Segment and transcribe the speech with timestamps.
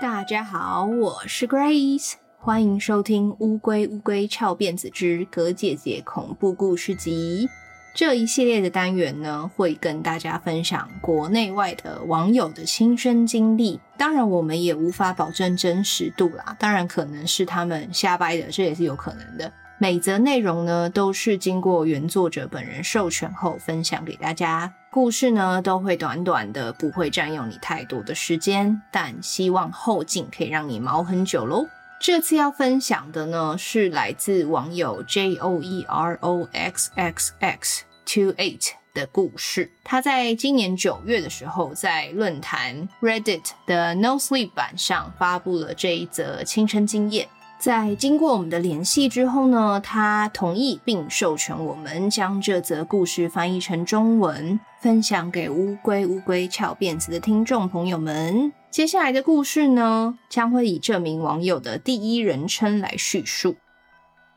[0.00, 7.48] 大家好，我是 Grace，欢迎收听《乌龟乌龟翘辫子之葛姐姐恐怖故事集》
[7.96, 13.80] 这一系列的单元呢，会跟大家分享国内外的网友的亲身经历。
[13.96, 19.52] 当然，我们也无法保证真实度啦，当然可能是他们瞎掰的，这也是有可能的。
[19.80, 24.72] 每则内容呢，都是经过原作者本人授权后分享给大家。
[24.90, 31.66] 故事呢都会短短的，不会占用你太多的时间，但希望后劲可以让你毛很久喽。
[32.00, 39.70] 这次要分享的呢是来自网友 J O E R O X X X Two Eight 的故事。
[39.84, 47.28] 他在今年九月的时候，在论坛 Reddit 的 No Sleep 版上发布了这一则亲身经验。
[47.58, 58.52] 在经过我们的联系之后呢，他同意并授权我们将这则故事翻译成中文，分享给乌龟乌龟翘辫子的听众朋友们。
[58.70, 63.56] 接下来的故事呢，将会以这名网友的第一人称来叙述。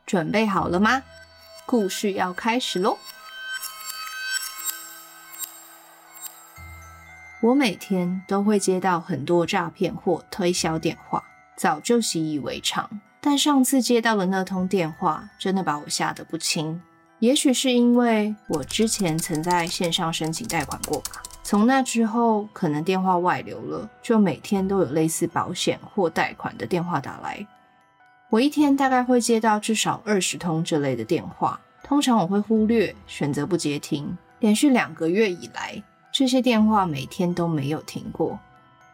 [0.04, 1.04] 准备好了吗？
[1.64, 2.98] 故事要开始喽！
[7.40, 11.22] 我每天都会接到很多诈骗或推销电话，
[11.56, 13.00] 早就习以为常。
[13.20, 16.82] 但上次接到的那通电话，真的把我吓得不轻。
[17.22, 21.22] 也许是因为我之前曾在线上申请贷款过吧。
[21.44, 27.46] 从那之后，可能电话外流了，就每天都有类似保险或贷款的电话打来。
[28.28, 34.18] 我一天大概会接到至少二十通这类的电话，通常我会忽略，选择不接听。
[34.40, 38.36] 连续两个月以来，这些电话每天都没有停过。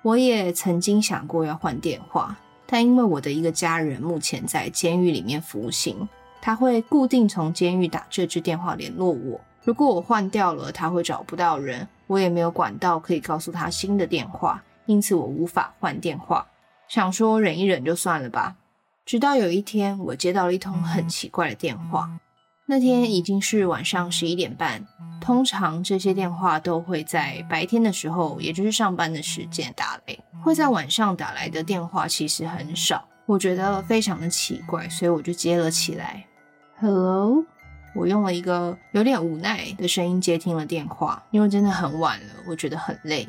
[0.02, 2.36] 我也曾经想过要换电话。
[2.70, 6.06] 但因为我的一个家人目前在监狱里面服刑，
[6.40, 9.40] 他会固定从监狱打这支电话联络我。
[9.64, 16.46] 如果我换掉了，他会找不到人，我也没有管道可以告诉他新的电话，因此我无法换电话。
[16.88, 18.56] 想说忍一忍就算了吧。
[19.04, 22.10] 直到有一天，我接到了一通很奇怪的电话。
[22.66, 24.86] 那天已经是晚上十一点半。
[25.20, 30.16] 通常这些电话都会在白天的时候，也就是上班的时间打来。
[30.42, 36.24] 会在晚上打来的电话其实很少，我觉得非常的奇怪，所以我就接了起来。
[36.80, 37.44] Hello，
[37.94, 43.28] 我用了一个有点无奈的声音接听了电话，因为真的很晚了，我觉得很累。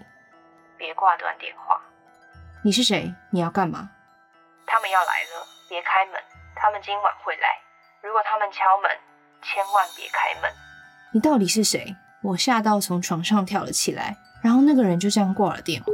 [0.78, 1.78] 别挂断电话。
[2.64, 3.14] 你是谁？
[3.30, 3.90] 你要干嘛？
[4.66, 6.14] 他们要来了，别开门。
[6.56, 7.50] 他们今晚会来。
[8.02, 8.90] 如果他们敲门，
[9.44, 10.50] 千万别开门。
[11.12, 11.94] 你到底是谁？
[12.22, 15.92] 我吓到从床上跳了起来，然后那个人就这样挂了电话。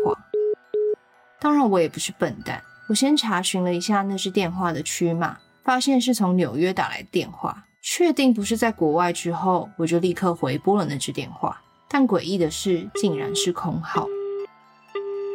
[1.40, 11.60] 当然，我也不是笨蛋，我先查询了一下那支电话的区码，发现是从纽约打来的电话，确定不是在国外之后，我就立刻回拨了那支电话。
[11.88, 14.08] 但诡异的是，竟然是空号。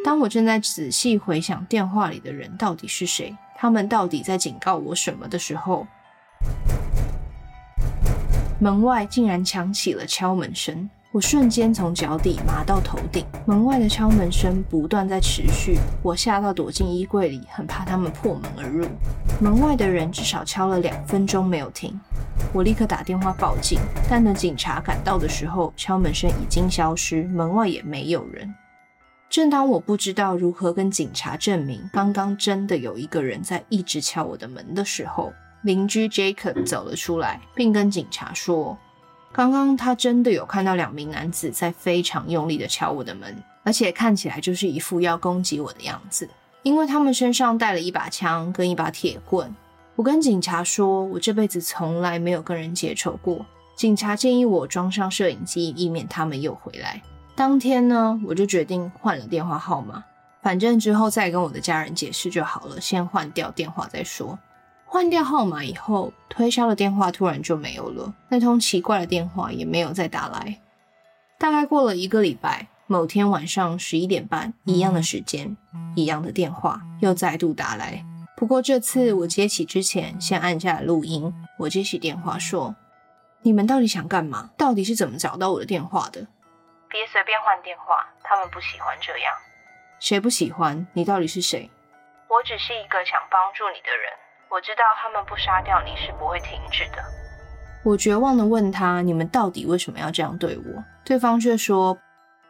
[0.04, 5.84] 当我正在仔细回想电话里的人到底是谁，他们到底在警告我什么的时候，
[8.60, 13.26] 门外竟然响起了敲门声，我瞬间从脚底麻到头顶。
[13.44, 18.86] 门外的敲门声不断在持续，我吓到躲进衣柜里，很怕他们破门而入。
[19.40, 21.98] 门外的人至少敲了两分钟没有停，
[22.52, 23.80] 我立刻打电话报警。
[24.08, 28.54] 但等警察赶到的时候，敲门声已经消失，门外也没有人。
[29.28, 35.32] 正当我不知道如何跟警察证明刚刚真的有一个人在一直敲我的门的时候，
[35.62, 38.78] 邻居 Jacob 走了出来，并跟警察说
[39.32, 46.28] ：“刚刚他真的有看到两名男子在非常用力的敲我的门，而且看起来就是一副要攻击我的样子，
[46.62, 49.54] 因为他们身上带了一把枪跟一把铁棍。”
[49.96, 53.44] 我跟警察说：“我这辈子从来没有跟人结仇过。”
[53.76, 57.02] 警察建议我装上摄影机，以免他们又回来。
[57.34, 60.02] 当天呢，我就决定换了电话号码，
[60.42, 64.38] 反正之后再跟我的家人解释就好了，先换掉电话再说。
[64.92, 70.60] 换掉号码以后，推销的电话突然就没有了，那通奇怪的电话也没有再打来。
[71.38, 75.56] 大概过了一个礼拜，某天晚上十一点半，一样的时间，
[75.94, 78.04] 一样的电话又再度打来。
[78.36, 81.32] 不过这次我接起之前，先按下录音。
[81.60, 82.74] 我接起电话说
[83.42, 84.50] ：“你们到底想干嘛？
[84.56, 86.26] 到底是怎么找到我的电话的？”
[86.90, 89.32] 别随便换电话，他们不喜欢这样。
[90.00, 90.84] 谁不喜欢？
[90.94, 91.70] 你到底是谁？
[92.26, 94.10] 我只是一个想帮助你的人。
[94.50, 97.02] 我知道他们不杀掉你是不会停止的。
[97.84, 101.94] 我绝望地问他：“你们到底为什么要这样对我？”对方却说：“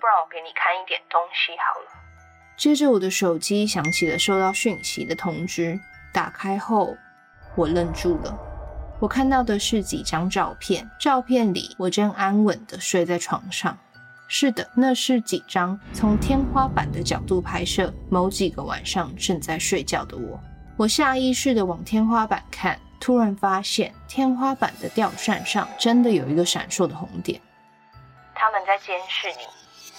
[0.00, 2.00] 不然我给你看一点东西好了。”
[2.56, 5.78] 接着我的手机响起了收到讯息的通知，
[6.12, 6.96] 打开后
[7.54, 8.34] 我愣住了。
[8.98, 13.78] 我看到的是几张照片，照片里我正安稳地睡在床上，
[14.26, 20.40] 是的，那是几张从天花板的角度拍摄，某几个晚上正在睡觉的我。
[20.80, 27.38] 我下意识地往天花板看，突然发现天花板的吊扇上真的有一个闪烁的红点。
[28.34, 29.44] 他们在监视你，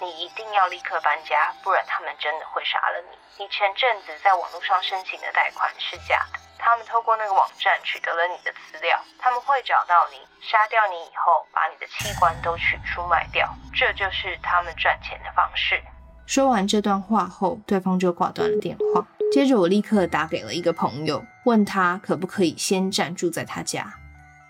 [0.03, 3.43] 你一定要立刻搬家，不然他们真的会杀了你。
[3.43, 6.39] 你前阵子在网络上申请的贷款是假的。
[6.57, 15.79] 他们透过那个网站取得了你的资料，他们会找到你，杀掉你以后，把你的器官都取出卖掉，这就是他们赚钱的方式。
[16.25, 19.05] 说完这段话后，对方就挂断了电话。
[19.31, 23.93] 接着我立刻打给了一个朋友，问他可不可以先暂住在他家。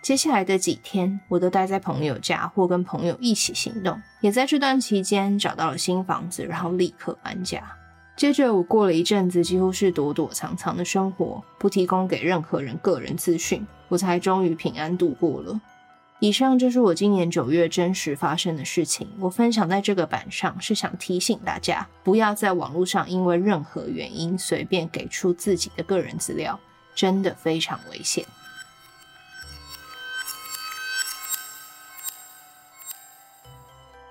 [0.01, 7.61] 接下来的几天，我都待在朋友家或跟朋友一起行动，也在这段期间找到了新房子，然后立刻搬家。
[8.15, 15.61] 接着，我过了一阵子，几乎是躲躲藏藏的生活，不提供给任何人个人资讯，我才终于平安度过了。
[16.23, 19.07] 以上就是我今年九月真实发生的事情。
[19.19, 26.59] 我分享在这个版上，是想提醒大家，不要在网络上因为任何原因随便给出自己的个人资料，
[26.93, 28.23] 真的非常危险。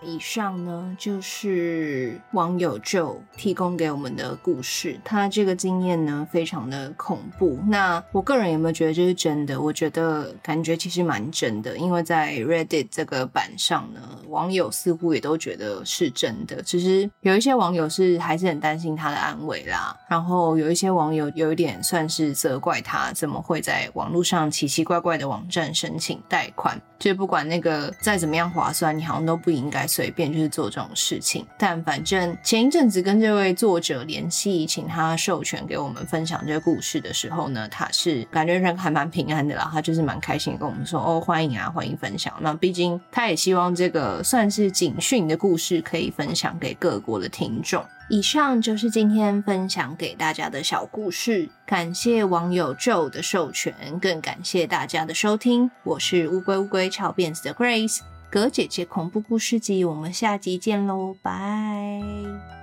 [0.02, 4.98] 以上呢，就是网友就提供给我们的故事。
[5.04, 7.58] 他这个经验呢，非常的恐怖。
[7.66, 9.60] 那我个人有没有觉得这是真的？
[9.60, 16.62] 我觉得感觉其实蛮真的，因为在 Reddit 这个版上呢，网友似乎也都觉得是真的。
[16.62, 19.94] 其实有一些网友是还是很担心他的安危啦。
[20.08, 26.80] 然后有一些网友有一点算是责怪他，怎么会在网络上奇奇怪怪的网站申请贷款？
[26.98, 31.46] 就不管那个再怎么样划算，你好像都不应该随便就是做这种事情。
[31.58, 42.32] 但反正前一阵子跟这位作者联系，请他授权给我们分享这个故事的时候呢，他是感觉人还蛮平安的啦，他就是蛮开心跟我们说哦，欢迎啊，欢迎分享。
[42.40, 47.84] 那毕竟他也希望这个算是警讯的故事可以分享给各国的听众。
[48.08, 55.70] 以上就是今天分享给大家的小故事，感谢网友 Joe 的授权，更感谢大家的收听。
[55.84, 62.59] 我是乌龟乌龟翘辫子的 Grace，葛姐姐恐怖故事集，我们下集见喽，拜。